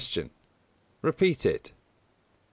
Repeat 1.03 1.45
it? 1.45 1.67
A. 1.69 1.73